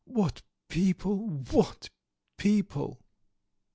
"What 0.05 0.41
people! 0.67 1.27
What 1.51 1.91
people!" 2.35 3.03